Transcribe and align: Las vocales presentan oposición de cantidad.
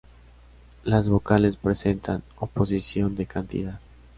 Las 0.83 1.07
vocales 1.09 1.57
presentan 1.57 2.23
oposición 2.39 3.15
de 3.15 3.27
cantidad. 3.27 3.79